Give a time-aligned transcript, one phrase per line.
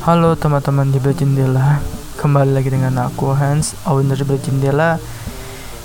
[0.00, 1.76] Halo teman-teman di Jendela
[2.16, 4.96] Kembali lagi dengan aku Hans Owner di Jendela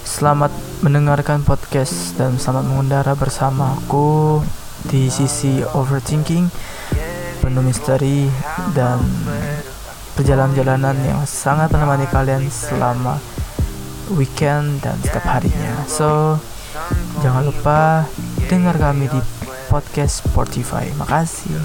[0.07, 4.39] Selamat mendengarkan podcast Dan selamat mengundara bersama aku
[4.87, 6.47] Di sisi overthinking
[7.43, 8.31] Penuh misteri
[8.71, 9.03] Dan
[10.15, 13.19] perjalanan-jalanan yang sangat menemani kalian Selama
[14.15, 16.39] weekend dan setiap harinya So
[17.19, 18.07] Jangan lupa
[18.47, 19.19] dengar kami di
[19.67, 20.87] podcast Spotify.
[20.95, 21.55] Makasih.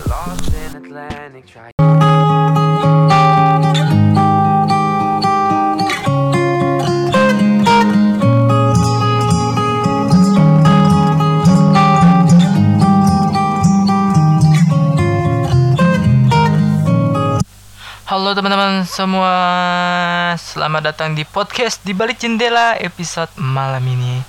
[18.30, 19.34] Halo teman-teman semua,
[20.38, 24.22] selamat datang di podcast di balik jendela episode malam ini.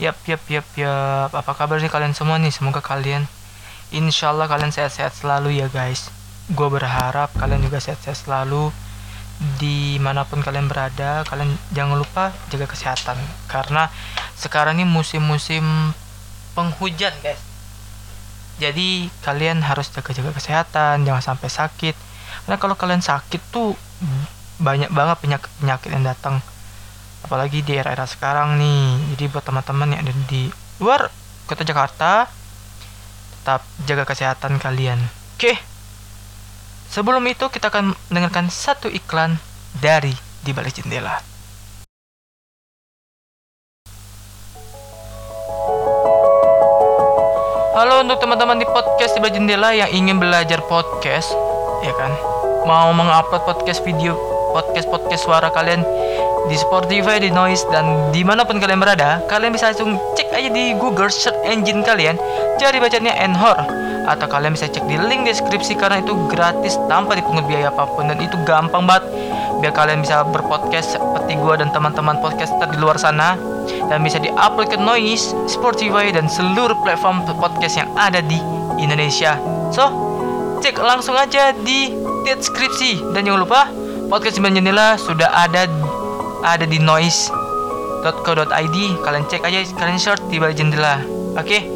[0.00, 1.28] Yap, yap, yap, yap.
[1.28, 2.48] Apa kabar nih kalian semua nih?
[2.48, 3.28] Semoga kalian,
[3.92, 6.08] insya Allah kalian sehat-sehat selalu ya guys.
[6.56, 8.72] Gue berharap kalian juga sehat-sehat selalu
[9.60, 11.28] di mana pun kalian berada.
[11.28, 13.92] Kalian jangan lupa jaga kesehatan karena
[14.40, 15.92] sekarang ini musim-musim
[16.56, 17.44] penghujan guys.
[18.56, 22.13] Jadi kalian harus jaga-jaga kesehatan, jangan sampai sakit
[22.44, 23.72] karena kalau kalian sakit tuh
[24.60, 26.44] banyak banget penyakit-penyakit yang datang.
[27.24, 29.16] Apalagi di era-era sekarang nih.
[29.16, 31.08] Jadi buat teman-teman yang ada di luar
[31.48, 32.28] kota Jakarta
[33.40, 35.00] tetap jaga kesehatan kalian.
[35.40, 35.56] Oke.
[36.92, 39.40] Sebelum itu kita akan mendengarkan satu iklan
[39.80, 40.12] dari
[40.44, 41.24] di balik jendela.
[47.74, 51.32] Halo untuk teman-teman di podcast di balik jendela yang ingin belajar podcast
[51.84, 52.33] ya kan
[52.64, 54.16] mau mengupload podcast video
[54.56, 55.84] podcast podcast suara kalian
[56.48, 60.48] di Spotify, di Noise dan di mana pun kalian berada, kalian bisa langsung cek aja
[60.52, 62.20] di Google search engine kalian,
[62.60, 63.64] cari bacanya Anchor
[64.04, 68.12] atau kalian bisa cek di link deskripsi karena itu gratis tanpa dipungut biaya apa pun
[68.12, 69.08] dan itu gampang banget
[69.64, 73.40] biar kalian bisa berpodcast seperti gue dan teman-teman podcaster di luar sana
[73.88, 78.36] dan bisa diupload ke Noise, Spotify dan seluruh platform podcast yang ada di
[78.76, 79.40] Indonesia.
[79.72, 79.88] So,
[80.60, 83.68] cek langsung aja di deskripsi dan jangan lupa
[84.08, 85.68] podcast Sembilan Jendela sudah ada
[86.40, 91.04] ada di noise.co.id kalian cek aja kalian search di balik jendela.
[91.36, 91.68] Oke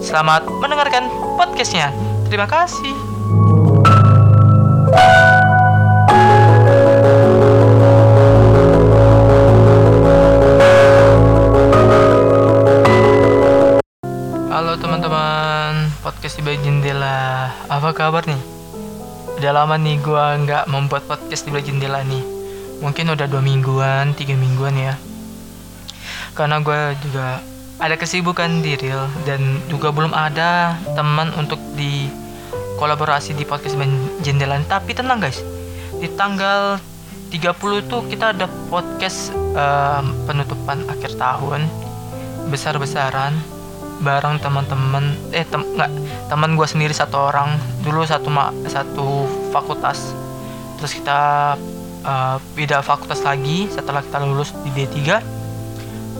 [0.00, 1.92] selamat mendengarkan podcastnya.
[2.32, 2.96] Terima kasih.
[14.48, 17.52] Halo teman-teman podcast di jendela.
[17.68, 18.55] Apa kabar nih
[19.36, 22.24] udah lama nih gua nggak membuat podcast di balik jendela nih.
[22.80, 24.96] Mungkin udah dua mingguan tiga mingguan ya.
[26.36, 27.40] Karena gue juga
[27.76, 32.08] ada kesibukan di real dan juga belum ada teman untuk di
[32.76, 33.76] kolaborasi di podcast
[34.20, 35.40] jendela tapi tenang guys.
[35.96, 36.76] Di tanggal
[37.32, 41.64] 30 tuh kita ada podcast uh, penutupan akhir tahun.
[42.52, 43.55] Besar-besaran
[44.02, 45.90] bareng teman-teman eh tem nggak
[46.28, 47.56] teman gue sendiri satu orang.
[47.80, 50.12] Dulu satu ma satu fakultas.
[50.76, 51.20] Terus kita
[52.04, 55.36] uh, beda fakultas lagi setelah kita lulus di D3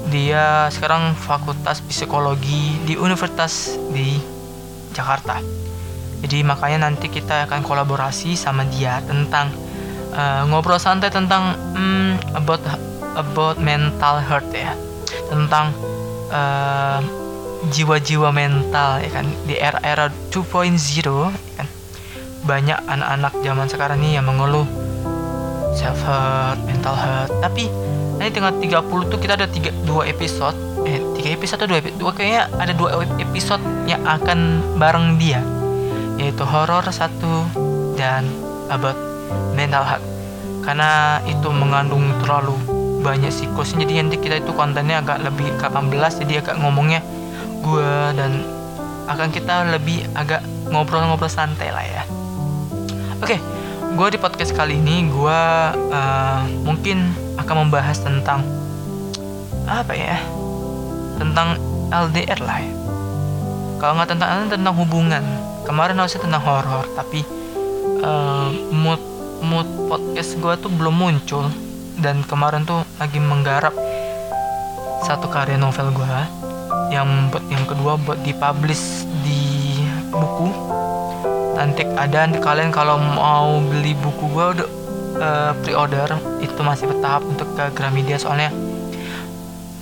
[0.07, 4.15] dia sekarang fakultas psikologi di universitas di
[4.95, 5.43] Jakarta.
[6.23, 9.51] Jadi makanya nanti kita akan kolaborasi sama dia tentang
[10.15, 12.63] uh, ngobrol santai tentang um, about
[13.19, 14.73] about mental health ya.
[15.27, 15.75] Tentang
[16.31, 17.03] uh,
[17.73, 19.27] jiwa-jiwa mental ya kan?
[19.45, 20.73] Di era-era 2.0
[21.33, 21.69] ya kan?
[22.47, 24.69] Banyak anak-anak zaman sekarang nih yang mengeluh.
[25.77, 27.31] Self hurt, mental hurt.
[27.45, 27.69] Tapi
[28.17, 30.57] nanti tanggal 30 tuh kita ada tiga dua episode.
[30.89, 32.89] Eh tiga episode atau dua episode dua kayaknya ada dua
[33.21, 35.41] episode yang akan bareng dia.
[36.17, 37.45] Yaitu horror satu
[37.97, 38.25] dan
[38.73, 38.97] about
[39.57, 40.07] mental health
[40.67, 42.59] karena itu mengandung terlalu
[43.07, 47.01] banyak siklus jadi nanti kita itu kontennya agak lebih ke 18 jadi agak ngomongnya
[47.63, 48.45] gue dan
[49.07, 52.03] akan kita lebih agak ngobrol-ngobrol santai lah ya.
[53.23, 53.39] Oke okay,
[53.97, 55.41] gue di podcast kali ini gue
[55.95, 58.45] uh, mungkin akan membahas tentang
[59.67, 60.19] apa ya
[61.17, 61.57] tentang
[61.89, 62.73] LDR lah ya.
[63.77, 65.25] Kalau nggak tentang tentang hubungan.
[65.67, 67.27] Kemarin harusnya tentang horor tapi
[68.03, 69.03] uh, mood
[69.43, 71.47] mood podcast gue tuh belum muncul.
[71.97, 73.73] Dan kemarin tuh lagi menggarap
[75.09, 76.46] satu karya novel gue
[76.91, 80.49] yang yang kedua buat dipublish di buku.
[81.57, 84.69] Nanti ada nanti kalian kalau mau beli buku gue udah
[85.21, 86.09] uh, pre-order
[86.45, 88.53] itu masih bertahap untuk ke Gramedia soalnya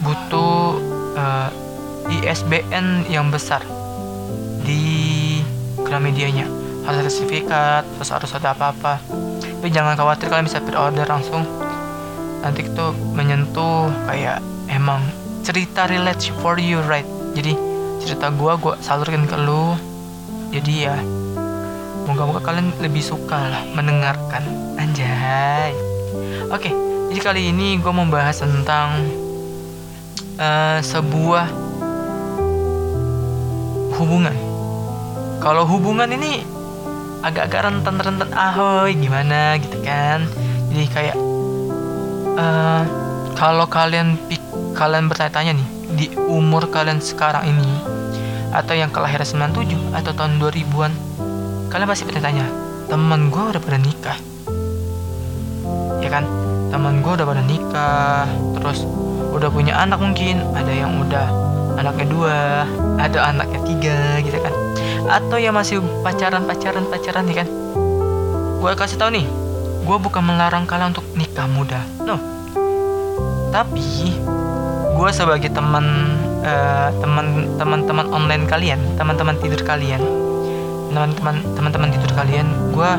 [0.05, 0.79] butuh
[1.19, 1.49] uh,
[2.11, 3.65] ISBN yang besar
[4.63, 5.41] di
[5.83, 6.47] Gramedianya.
[6.85, 9.01] Harus ada sertifikat terus harus ada apa-apa.
[9.41, 11.49] Tapi jangan khawatir kalian bisa pre-order langsung.
[12.45, 12.87] Nanti itu
[13.17, 15.01] menyentuh kayak emang
[15.45, 17.07] cerita relate for you right?
[17.37, 17.53] Jadi
[18.01, 19.77] cerita gua gua salurkan ke lu.
[20.51, 20.97] Jadi ya
[22.09, 24.43] moga-moga kalian lebih suka lah mendengarkan.
[24.81, 25.77] Anjay.
[26.49, 29.07] Oke jadi kali ini gue mau bahas tentang
[30.35, 31.47] uh, sebuah
[33.95, 34.35] hubungan.
[35.39, 36.43] Kalau hubungan ini
[37.23, 40.27] agak-agak rentan-rentan ahoy gimana gitu kan?
[40.75, 41.17] Jadi kayak
[42.35, 42.83] uh,
[43.39, 44.43] kalau kalian pik
[44.75, 47.67] kalian bertanya-tanya nih di umur kalian sekarang ini
[48.51, 50.93] atau yang kelahiran 97 atau tahun 2000-an
[51.71, 52.47] kalian pasti bertanya
[52.91, 54.19] teman gue udah pada nikah?
[55.99, 56.27] Ya kan?
[56.71, 58.27] Teman gue udah pada nikah
[58.59, 58.87] terus
[59.35, 61.27] udah punya anak mungkin ada yang udah
[61.75, 62.39] anaknya dua
[62.99, 64.55] ada anaknya tiga gitu kan?
[65.11, 67.49] Atau yang masih pacaran pacaran pacaran nih kan?
[68.63, 69.27] Gue kasih tau nih
[69.85, 71.83] gue bukan melarang kalian untuk nikah muda.
[72.07, 72.17] No.
[73.51, 74.15] Tapi
[74.95, 76.15] gue sebagai teman
[76.47, 80.01] uh, teman teman-teman online kalian teman-teman tidur kalian
[80.95, 82.91] teman-teman teman-teman tidur kalian gue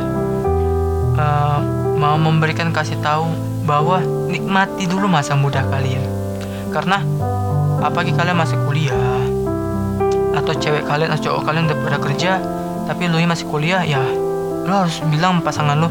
[1.16, 1.60] uh,
[1.96, 3.26] mau memberikan kasih tahu
[3.66, 6.04] bahwa nikmati dulu masa muda kalian.
[6.70, 7.02] Karena
[7.82, 8.94] apalagi kalian masih kuliah
[10.36, 12.32] atau cewek kalian atau cowok kalian udah pada kerja
[12.86, 14.04] tapi lu masih kuliah ya
[14.68, 15.90] lu harus bilang pasangan lu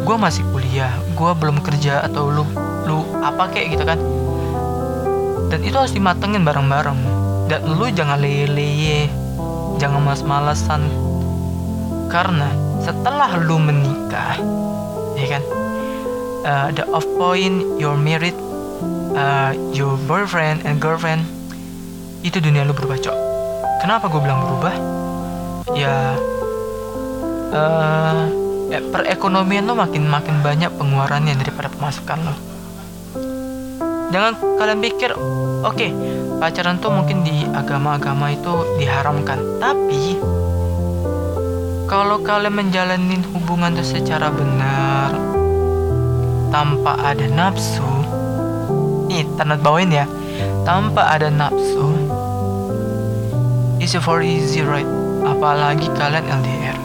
[0.00, 2.44] gue masih kuliah gue belum kerja atau lu
[2.88, 4.00] lu apa kayak gitu kan
[5.54, 6.98] dan itu harus dimatengin bareng-bareng
[7.46, 9.06] dan lu jangan lele
[9.78, 10.90] jangan malas-malesan
[12.10, 12.50] karena
[12.82, 14.34] setelah lu menikah
[15.14, 15.42] ya kan
[16.42, 18.34] uh, the off point you're married
[19.14, 21.22] uh, your boyfriend and girlfriend
[22.26, 23.34] itu dunia lu berubah cok
[23.84, 24.72] Kenapa gue bilang berubah?
[25.76, 26.16] Ya,
[27.52, 28.24] uh,
[28.88, 32.53] perekonomian lo makin makin banyak pengeluarannya daripada pemasukan lo.
[34.14, 35.90] Jangan kalian pikir, oke, okay,
[36.38, 40.22] pacaran tuh mungkin di agama-agama itu diharamkan, tapi
[41.90, 45.10] kalau kalian menjalani hubungan itu secara benar
[46.54, 47.82] tanpa ada nafsu,
[49.10, 50.06] nih tanda bawain ya,
[50.62, 51.90] tanpa ada nafsu,
[53.82, 54.86] It's for easy right?
[55.28, 56.78] Apalagi kalian LDR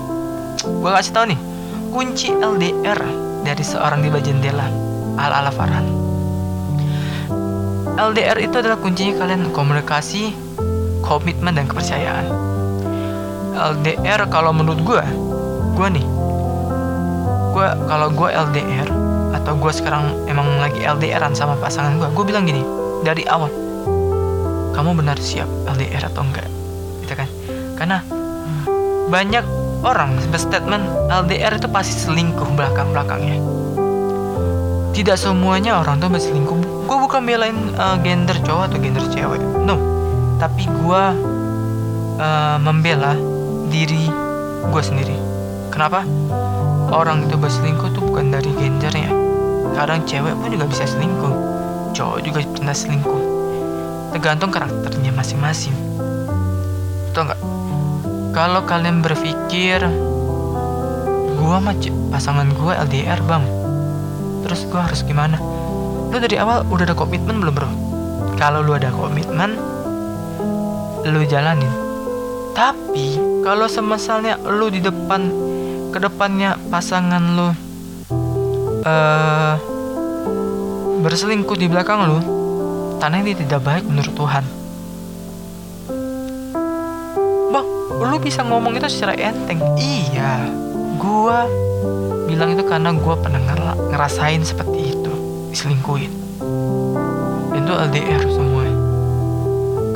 [0.67, 1.39] Gue kasih tau nih
[1.95, 2.99] Kunci LDR
[3.47, 4.67] dari seorang di jendela
[5.15, 6.08] Al ala Farhan
[7.99, 10.31] LDR itu adalah kuncinya kalian komunikasi
[11.03, 12.31] Komitmen dan kepercayaan.
[13.59, 15.03] LDR kalau menurut gue
[15.75, 16.07] Gue nih
[17.51, 18.87] Gue kalau gue LDR
[19.35, 22.63] Atau gue sekarang emang lagi LDRan sama pasangan gue Gue bilang gini
[23.03, 23.51] Dari awal
[24.71, 26.47] Kamu benar siap LDR atau enggak?
[27.03, 27.27] Gitu kan?
[27.75, 27.99] Karena
[29.11, 29.43] banyak
[29.83, 33.41] orang berstatement LDR itu pasti selingkuh belakang belakangnya
[34.93, 39.37] tidak semuanya orang tuh berselingkuh gue bukan belain uh, gender cowok atau gender cewek.
[39.61, 39.77] No.
[40.41, 41.03] Tapi gue
[42.17, 43.13] uh, membela
[43.69, 44.09] diri
[44.65, 45.13] gue sendiri.
[45.69, 46.01] Kenapa?
[46.89, 49.13] Orang itu berselingkuh tuh bukan dari gendernya.
[49.77, 51.35] Kadang cewek pun juga bisa selingkuh.
[51.93, 53.21] Cowok juga pernah selingkuh.
[54.17, 55.77] Tergantung karakternya masing-masing.
[57.13, 57.41] Tau nggak?
[58.33, 59.85] Kalau kalian berpikir
[61.37, 61.77] gua mah
[62.09, 63.45] pasangan gua LDR bang,
[64.41, 65.37] terus gua harus gimana?
[66.09, 67.69] Lu dari awal udah ada komitmen belum bro?
[68.35, 69.55] Kalau lu ada komitmen,
[71.05, 71.69] lu jalanin.
[72.57, 75.31] Tapi kalau semisalnya lu di depan
[75.89, 77.49] ke depannya pasangan lu
[78.85, 79.55] uh,
[81.01, 82.19] berselingkuh di belakang lu,
[82.99, 84.59] tanah ini tidak baik menurut Tuhan
[87.99, 90.47] lu bisa ngomong itu secara enteng iya
[90.95, 91.43] gua
[92.25, 93.43] bilang itu karena gua pernah
[93.91, 95.08] ngerasain seperti itu
[95.51, 96.13] diselingkuhin.
[97.53, 98.59] Itu LDR semua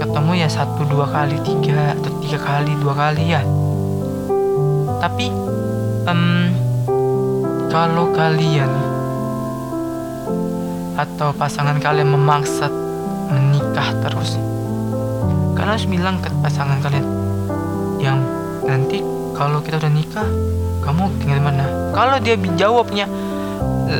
[0.03, 3.41] ketemu ya satu dua kali tiga atau tiga kali dua kali ya.
[5.01, 5.31] Tapi
[6.05, 6.51] um,
[7.74, 8.69] kalau kalian
[10.93, 12.69] atau pasangan kalian memaksa
[13.33, 14.38] menikah terus
[15.57, 17.07] kalian harus bilang ke pasangan kalian
[17.98, 18.22] yang
[18.62, 19.01] nanti
[19.33, 20.27] kalau kita udah nikah
[20.83, 21.65] kamu tinggal mana?
[21.95, 23.07] Kalau dia jawabnya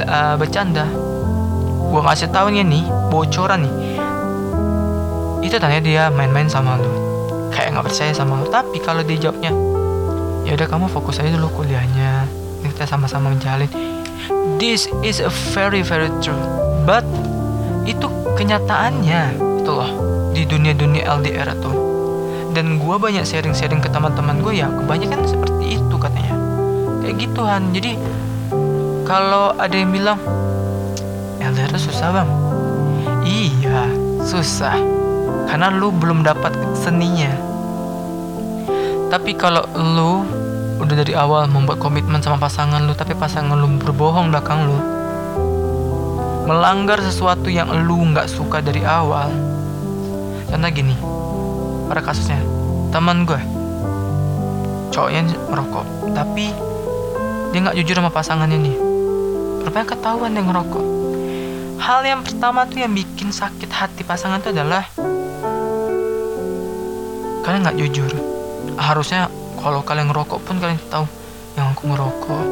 [0.04, 0.86] uh, bercanda
[1.94, 3.74] gua ngasih tahu nih bocoran nih.
[5.46, 6.90] Itu tanya dia main-main sama lu.
[7.54, 8.50] Kayak nggak percaya sama lu.
[8.50, 9.54] Tapi kalau dia jawabnya
[10.50, 12.26] ya udah kamu fokus aja dulu kuliahnya.
[12.66, 13.70] Kita sama-sama menjalin.
[14.58, 16.40] This is a very very true.
[16.90, 17.06] But
[17.86, 19.92] itu kenyataannya itu loh
[20.34, 21.78] di dunia-dunia LDR tuh
[22.58, 26.24] dan gue banyak sharing-sharing ke teman-teman gue ya kebanyakan seperti itu kata
[27.18, 27.96] gitu Han jadi
[29.06, 30.20] kalau ada yang bilang
[31.54, 32.30] LDR susah bang?
[33.22, 33.86] Iya
[34.26, 34.74] susah.
[35.46, 37.30] Karena lu belum dapat seninya.
[39.14, 40.26] Tapi kalau lu
[40.82, 44.82] udah dari awal membuat komitmen sama pasangan lu tapi pasangan lu berbohong belakang lu
[46.50, 49.30] melanggar sesuatu yang lu nggak suka dari awal.
[50.50, 50.98] Contoh gini
[51.86, 52.42] pada kasusnya
[52.90, 53.38] teman gue.
[54.90, 55.86] Cowoknya merokok
[56.18, 56.50] tapi
[57.54, 58.76] dia nggak jujur sama pasangannya nih.
[59.70, 61.03] Rupanya ketahuan dia ngerokok
[61.84, 64.88] hal yang pertama tuh yang bikin sakit hati pasangan itu adalah
[67.44, 68.08] kalian nggak jujur.
[68.80, 69.28] Harusnya
[69.60, 71.04] kalau kalian ngerokok pun kalian tahu
[71.60, 72.46] yang aku ngerokok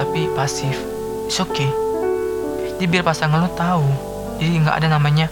[0.00, 0.72] tapi pasif.
[1.28, 1.68] It's okay.
[2.80, 3.84] Jadi biar pasangan lo tahu
[4.40, 5.28] jadi nggak ada namanya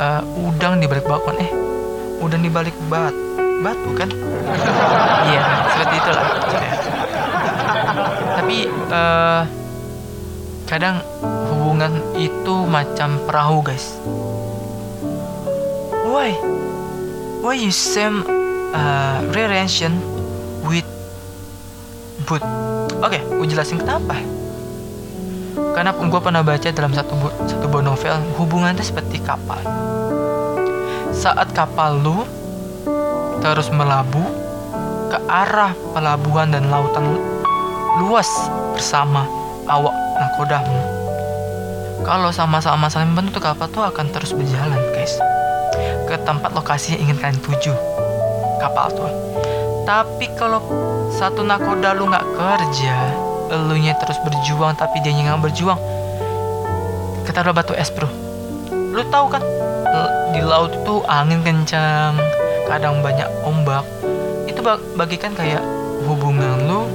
[0.00, 1.36] uh, udang di balik bakwan.
[1.36, 1.52] Eh
[2.24, 3.12] udang di balik bat
[3.60, 4.08] batu kan?
[5.28, 5.44] Iya
[5.76, 6.26] seperti itulah.
[8.40, 8.56] Tapi
[8.88, 9.42] uh,
[10.64, 11.04] kadang
[11.80, 13.96] hubungan itu macam perahu guys.
[16.04, 16.36] Why?
[17.40, 18.20] Why you same
[18.76, 19.96] uh, relation
[20.68, 20.84] with
[22.28, 24.12] boat oke okay, gue jelasin kenapa.
[25.72, 29.64] Karena gue pernah baca dalam satu bu satu buah novel hubungan itu seperti kapal.
[31.16, 32.28] Saat kapal lu
[33.40, 34.28] terus melabuh
[35.08, 37.16] ke arah pelabuhan dan lautan
[38.04, 38.28] luas
[38.76, 39.24] bersama
[39.64, 40.99] awak nakodamu
[42.04, 45.20] kalau sama-sama saling membantu kapal tuh akan terus berjalan guys?
[46.08, 47.72] Ke tempat lokasi yang ingin kalian tuju
[48.60, 49.10] kapal tuh.
[49.84, 50.60] Tapi kalau
[51.10, 52.96] satu nakoda lu nggak kerja
[53.50, 55.80] elunya terus berjuang tapi dia nggak berjuang
[57.26, 58.10] kita udah batu es bro.
[58.70, 59.42] Lu tahu kan
[60.34, 62.18] di laut itu angin kencang
[62.66, 63.86] kadang banyak ombak.
[64.50, 64.62] Itu
[64.98, 65.62] bagikan kayak
[66.06, 66.90] hubungan lu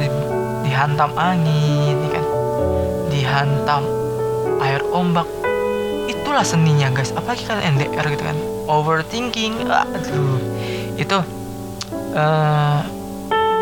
[0.00, 0.08] di,
[0.64, 2.24] dihantam angin ya kan?
[3.12, 3.93] Dihantam
[4.64, 5.28] air ombak.
[6.08, 7.12] Itulah seninya guys.
[7.12, 8.36] Apalagi kan NDR gitu kan.
[8.64, 9.68] Overthinking.
[9.68, 10.40] Aduh.
[10.96, 11.20] Itu
[12.16, 12.78] uh,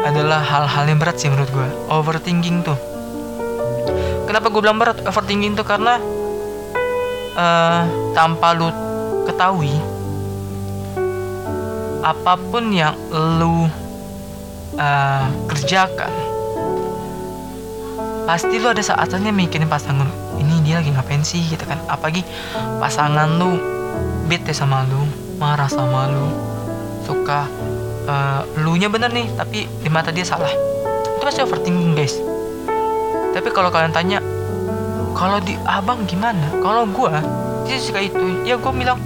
[0.02, 2.78] adalah hal-hal yang berat sih menurut gue overthinking tuh.
[4.26, 4.98] Kenapa gue bilang berat?
[5.02, 5.98] Overthinking tuh karena
[7.36, 7.82] uh,
[8.12, 8.68] tanpa lu
[9.26, 9.72] ketahui
[12.02, 13.70] apa pun yang lu
[14.74, 16.10] uh, kerjakan
[18.26, 20.10] pasti lu ada saatnya mikirin pasangan
[20.72, 21.76] dia lagi ngapain sih gitu kan.
[21.84, 22.24] Apalagi
[22.80, 23.60] pasangan lu
[24.24, 25.04] bete sama lu
[25.36, 26.32] marah sama lu
[27.04, 27.44] suka
[28.08, 30.48] uh, lu nya bener nih tapi di mata dia salah.
[31.20, 32.16] Itu pasti overthinking guys.
[33.36, 34.24] Tapi kalau kalian tanya
[35.12, 36.48] kalau di abang gimana?
[36.64, 37.12] Kalau gue
[37.68, 38.48] dia suka itu.
[38.48, 38.96] Ya gue bilang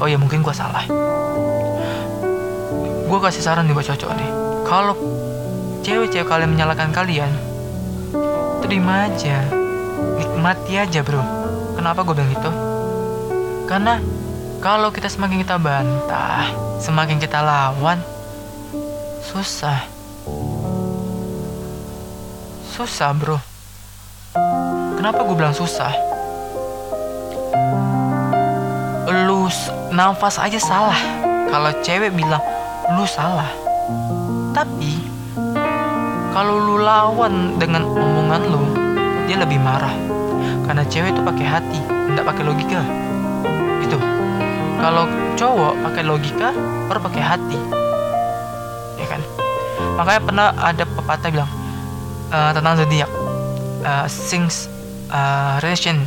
[0.00, 0.88] oh ya mungkin gue salah.
[3.04, 4.30] Gue kasih saran nih buat cocok nih.
[4.64, 4.96] Kalau
[5.84, 7.28] cewek-cewek kalian menyalahkan kalian
[8.64, 9.61] terima aja
[10.42, 11.22] nikmati aja bro
[11.78, 12.50] kenapa gue bilang gitu
[13.70, 14.02] karena
[14.62, 16.46] kalau kita semakin kita bantah,
[16.78, 17.98] semakin kita lawan,
[19.26, 19.82] susah.
[22.70, 23.42] Susah, bro.
[24.94, 25.90] Kenapa gue bilang susah?
[29.26, 29.50] Lu
[29.90, 31.00] nafas aja salah.
[31.50, 32.42] Kalau cewek bilang
[32.94, 33.50] lu salah.
[34.54, 34.94] Tapi
[36.30, 38.62] kalau lu lawan dengan omongan lu,
[39.26, 39.94] dia lebih marah.
[40.66, 41.80] Karena cewek itu pakai hati,
[42.12, 42.82] tidak pakai logika.
[44.82, 45.06] Kalau
[45.38, 46.50] cowok pakai logika
[46.90, 47.58] baru pakai hati.
[48.98, 49.22] Ya kan?
[49.94, 51.50] Makanya pernah ada pepatah bilang
[52.34, 53.06] uh, tentang zodiak.
[53.86, 54.66] Uh, things
[55.14, 56.02] uh, relation.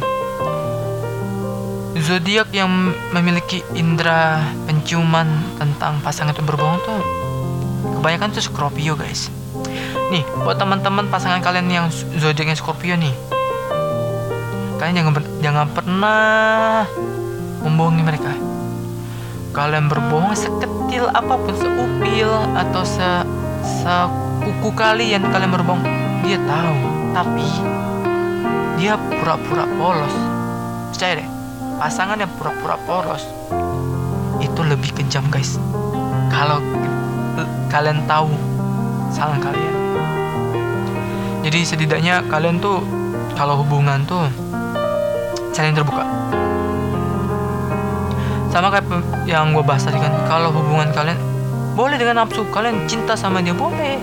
[1.95, 6.99] Zodiak yang memiliki indera penciuman tentang pasangan itu berbohong tuh
[7.95, 9.31] kebanyakan tuh Scorpio guys.
[10.11, 11.87] Nih buat teman-teman pasangan kalian yang
[12.19, 13.15] zodiaknya Scorpio nih
[14.75, 16.83] kalian jangan jangan pernah
[17.63, 18.31] membohongi mereka.
[19.55, 23.09] Kalian berbohong sekecil apa pun seupil atau se
[23.63, 25.83] sekuku kalian kalian berbohong.
[26.27, 26.77] Dia tahu
[27.15, 27.47] tapi
[28.75, 30.15] dia pura-pura polos.
[30.91, 31.27] Percaya deh
[31.79, 33.23] pasangan yang pura-pura polos
[34.43, 35.55] itu lebih kejam guys.
[36.27, 36.59] Kalau
[37.71, 38.31] kalian tahu
[39.11, 39.75] salah kalian.
[41.47, 42.83] Jadi setidaknya kalian tuh
[43.35, 44.25] kalau hubungan tuh
[45.55, 46.03] saling terbuka.
[48.51, 48.83] Sama kayak
[49.23, 51.15] yang gue bahas tadi kan kalau hubungan kalian
[51.79, 53.95] boleh dengan nafsu kalian cinta sama dia boleh.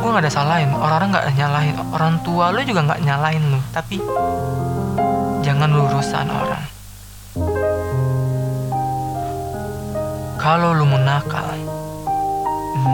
[0.00, 4.00] Gue nggak ada salahin orang-orang nggak nyalahin orang tua lu juga nggak nyalahin lu tapi
[5.44, 6.64] jangan lurusan orang.
[10.40, 11.52] Kalau lu mau nakal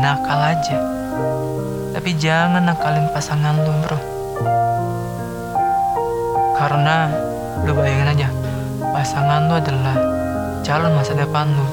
[0.02, 0.78] nakal aja.
[1.94, 3.98] Tapi jangan nakalin pasangan lu bro.
[6.58, 7.08] Karena
[7.64, 8.28] lu bayangin aja
[8.92, 9.96] pasangan lu adalah
[10.66, 11.66] calon masa depan lu.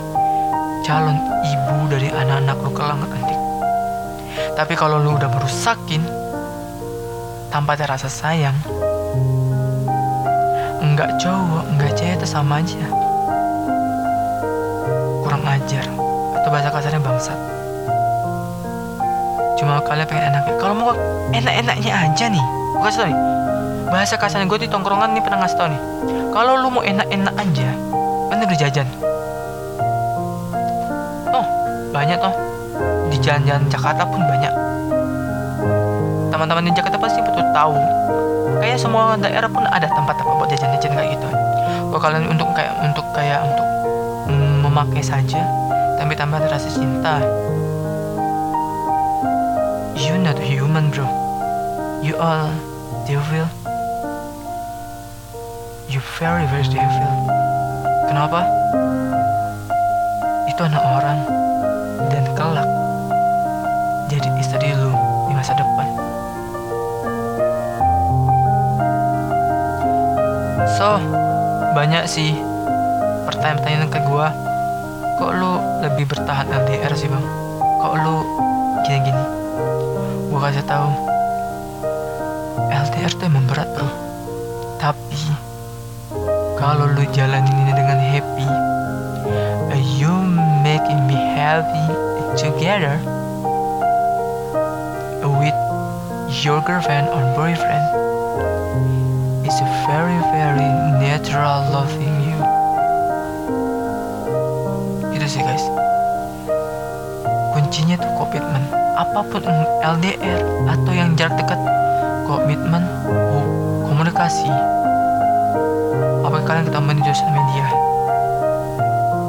[0.84, 3.36] Calon ibu dari anak-anak lu kelak nanti
[4.54, 6.06] tapi kalau lu udah merusakin
[7.50, 8.54] tanpa ada rasa sayang
[10.84, 12.86] enggak cowok enggak cewek itu sama aja.
[15.24, 15.86] Kurang ajar.
[16.38, 17.40] Atau bahasa kasarnya bangsat.
[19.56, 20.54] Cuma kalian pengen enaknya.
[20.60, 20.92] Kalau mau
[21.32, 23.20] enak-enaknya aja nih gue kasih tau nih
[23.94, 25.82] bahasa kasarnya gue di tongkrongan nih pernah ngasih tau nih.
[26.34, 27.70] Kalau lu mau enak-enak aja
[28.34, 28.88] kan udah jajan.
[31.30, 31.46] Oh
[31.94, 32.34] banyak toh.
[33.14, 34.54] Di jalan-jalan Jakarta pun banyak.
[36.34, 37.78] Teman-teman di Jakarta pasti betul tahu.
[38.58, 41.30] Kayak semua daerah pun ada tempat-tempat buat jajan-jajan kayak gitu.
[41.94, 43.68] Kalau kalian untuk kayak untuk kayak untuk
[44.34, 45.46] mm, memakai saja
[46.02, 47.22] tapi tambah rasa cinta.
[49.94, 51.06] You not human bro
[52.04, 52.52] you all
[53.08, 53.48] devil
[55.88, 57.34] you very very devil
[58.14, 58.46] kenapa?
[60.46, 61.20] Itu anak orang.
[62.14, 62.70] Dan kelak
[64.12, 64.94] jadi istri lu
[65.26, 65.88] di masa depan.
[70.78, 71.02] So
[71.74, 72.38] banyak sih
[73.26, 74.30] pertanyaan-pertanyaan ke gua.
[75.18, 77.26] Kok lu lebih bertahan LDR sih bang?
[77.82, 78.22] Kok lu
[78.86, 79.26] gini-gini?
[80.30, 81.13] Gua kasih tahu
[82.72, 83.90] LDR tuh emang berat bro.
[84.78, 85.22] Tapi
[86.60, 88.48] kalau lu jalanin ini dengan happy
[90.00, 90.12] you
[90.64, 91.86] making me happy
[92.40, 92.98] together
[95.22, 95.56] with
[96.44, 97.86] your girlfriend or boyfriend
[99.46, 100.70] is a very very
[101.04, 102.40] natural loving you.
[105.12, 105.64] Itu sih guys.
[107.54, 108.64] Kuncinya tuh komitmen.
[108.98, 109.44] Apa pun
[109.84, 111.60] LDR atau yang jarak dekat
[112.28, 112.84] komitmen
[113.88, 114.50] komunikasi.
[116.24, 117.68] Apa kalian ketemu di sosial media?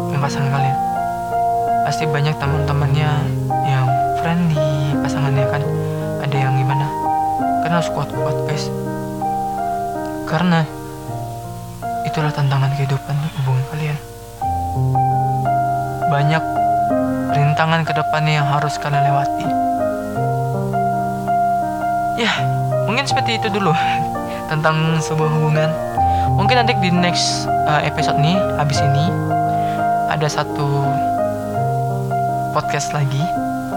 [0.09, 0.78] Dengan pasangan kalian.
[1.85, 3.11] Pasti banyak teman-temannya
[3.68, 3.87] yang
[4.22, 5.62] friendly pasangannya kan
[6.24, 6.87] ada yang gimana?
[7.61, 8.72] Karena harus kuat-kuat guys.
[10.24, 10.64] Karena
[12.09, 13.98] itulah tantangan kehidupan hubungan kalian.
[16.09, 16.44] Banyak
[17.35, 19.46] rintangan ke depannya yang harus kalian lewati.
[22.14, 22.33] Ya
[22.87, 23.73] mungkin seperti itu dulu
[24.49, 25.70] tentang sebuah hubungan.
[26.35, 29.05] Mungkin nanti di next uh, episode nih habis ini
[30.11, 30.85] ada satu
[32.57, 33.23] podcast lagi.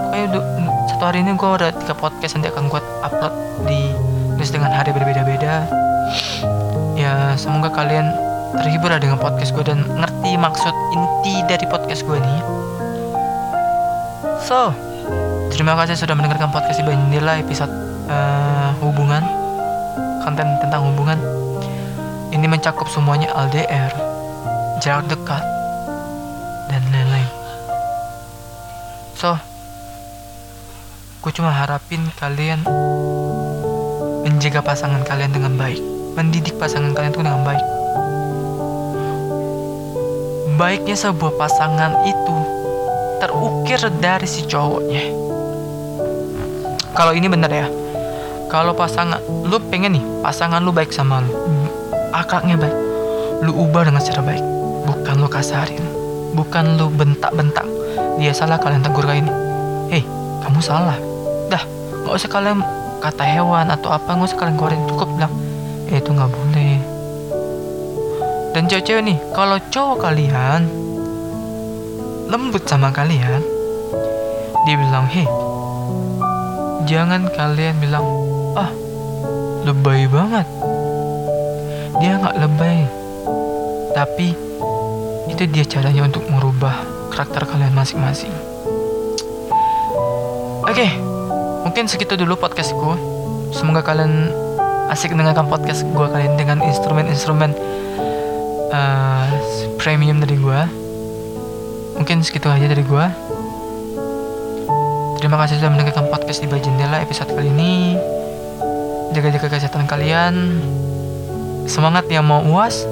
[0.08, 0.40] Pokoknya
[0.88, 3.34] satu hari ini gue ada tiga podcast nanti akan gue upload
[3.68, 3.92] di
[4.40, 5.68] list dengan hari berbeda-beda.
[6.98, 12.16] Ya semoga kalian terhibur lah dengan podcast gue dan ngerti maksud inti dari podcast gue
[12.16, 12.40] nih
[14.48, 14.72] so
[15.52, 19.22] terima kasih sudah mendengarkan podcast Jendela episode uh, hubungan
[20.24, 21.18] konten tentang hubungan.
[22.28, 23.88] Ini mencakup semuanya LDR
[24.84, 25.40] jarak dekat
[26.68, 27.30] dan lain-lain.
[29.16, 29.34] So
[31.18, 32.62] gue cuma harapin kalian
[34.22, 35.80] menjaga pasangan kalian dengan baik.
[36.14, 37.64] Mendidik pasangan kalian itu dengan baik.
[40.58, 42.36] Baiknya sebuah pasangan itu
[43.22, 45.02] terukir dari si cowoknya.
[46.98, 47.66] Kalau ini bener ya
[48.48, 51.32] kalau pasangan lu pengen nih pasangan lu baik sama lu.
[52.12, 52.76] Akaknya baik.
[53.44, 54.44] Lu ubah dengan cara baik.
[54.88, 55.84] Bukan lu kasarin.
[56.32, 57.64] Bukan lu bentak-bentak.
[58.16, 59.32] Dia salah kalian tegur kayak ini
[59.92, 60.02] hei
[60.42, 60.98] kamu salah.
[61.52, 61.62] Dah
[62.04, 62.64] nggak usah kalian
[62.98, 64.82] kata hewan atau apa nggak usah kalian keluarin.
[64.88, 65.32] Cukup bilang.
[65.92, 66.76] Eh itu nggak boleh.
[68.56, 70.66] Dan cewek-cewek nih kalau cowok kalian
[72.28, 73.40] lembut sama kalian
[74.68, 75.24] dia bilang hei
[76.84, 78.04] jangan kalian bilang
[78.54, 78.70] ah
[79.66, 80.46] lebay banget.
[81.98, 82.78] Dia nggak lebay.
[83.92, 84.28] Tapi
[85.28, 86.72] itu dia caranya untuk merubah
[87.12, 88.32] karakter kalian masing-masing.
[90.64, 90.90] Oke okay,
[91.66, 92.96] mungkin segitu dulu podcastku.
[93.52, 94.30] Semoga kalian
[94.88, 97.52] asik dengarkan podcast gue kalian dengan instrumen-instrumen
[98.72, 99.28] uh,
[99.76, 100.60] premium dari gue
[102.00, 103.06] mungkin segitu aja dari gue
[105.20, 108.00] terima kasih sudah mendengarkan podcast di Bajendela episode kali ini
[109.14, 110.34] jaga-jaga kesehatan kalian.
[111.68, 112.84] Semangat yang mau uas.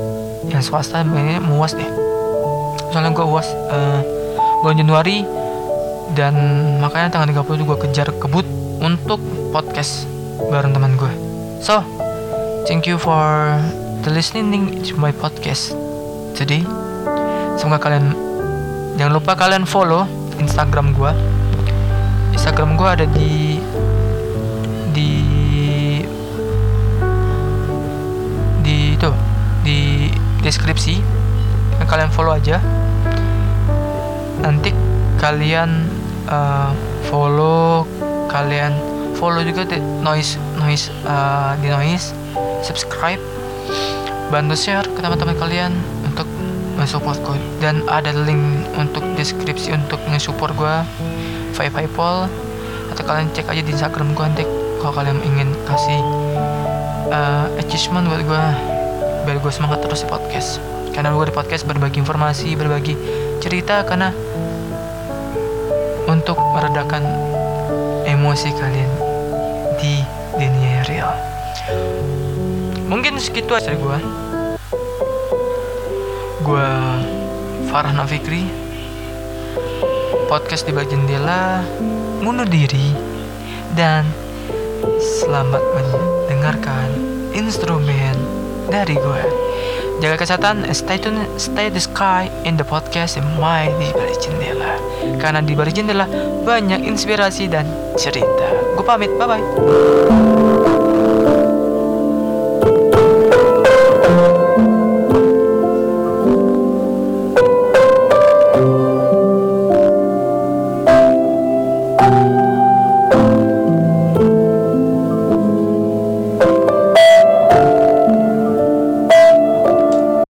[0.47, 1.91] Yang swasta banyak mau uas deh.
[2.95, 4.01] Soalnya gue uas uh,
[4.63, 5.27] bulan Januari.
[6.15, 6.35] Dan
[6.79, 8.47] makanya tanggal 30 gue kejar kebut
[8.81, 9.19] untuk
[9.51, 10.07] podcast
[10.53, 11.09] bareng teman gue
[11.65, 11.81] so
[12.69, 13.57] thank you for
[14.05, 14.85] the listening.
[14.87, 15.73] To my podcast.
[16.37, 16.63] Today
[17.57, 18.13] semoga kalian
[19.01, 20.05] jangan lupa kalian follow
[20.37, 21.09] Instagram gue
[22.37, 23.56] Instagram gue ada di
[31.91, 32.63] kalian follow aja.
[34.43, 34.71] Nanti
[35.19, 35.91] kalian
[36.31, 36.71] uh,
[37.09, 37.87] follow
[38.31, 38.75] kalian
[39.17, 42.13] follow juga di noise noise uh, di noise
[42.61, 43.19] subscribe
[44.29, 45.73] bantu share ke teman-teman kalian
[46.05, 46.29] untuk
[46.77, 50.77] mensupport gue dan ada link untuk deskripsi untuk nge-support gue
[51.57, 52.29] Five Paypal
[52.93, 54.45] atau kalian cek aja di Instagram gue nanti
[54.83, 56.01] kalau kalian ingin kasih
[57.09, 58.76] uh, achievement buat gue
[59.27, 60.63] biar gue semangat terus di podcast.
[60.95, 62.95] Karena gue di podcast berbagi informasi berbagi
[63.43, 64.15] cerita karena
[66.07, 67.03] untuk meredakan
[68.07, 68.93] emosi kalian
[69.83, 69.99] di
[70.39, 71.11] dunia real.
[72.87, 73.99] Mungkin segitu aja gue
[76.47, 76.71] gue
[77.67, 78.47] Farah Nafikri.
[80.31, 81.67] Podcast di bawah jendela
[82.23, 82.95] mundur diri
[83.75, 84.07] dan
[84.99, 86.89] selamat mendengarkan
[87.31, 88.26] instrumen
[88.69, 89.23] dari gue.
[90.05, 94.77] Jaga kesehatan stay tune stay the sky in the podcast my di balik jendela.
[95.17, 96.05] Karena di balik jendela
[96.45, 97.65] banyak inspirasi dan
[97.97, 98.47] cerita.
[98.77, 100.36] Gue pamit bye bye